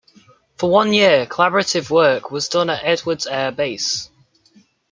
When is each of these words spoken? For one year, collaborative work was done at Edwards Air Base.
For 0.57 0.67
one 0.71 0.93
year, 0.93 1.27
collaborative 1.27 1.91
work 1.91 2.31
was 2.31 2.49
done 2.49 2.71
at 2.71 2.83
Edwards 2.83 3.27
Air 3.27 3.51
Base. 3.51 4.09